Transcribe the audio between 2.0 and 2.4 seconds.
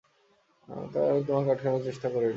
করিনি।